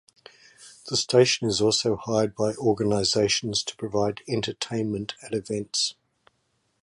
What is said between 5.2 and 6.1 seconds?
at events.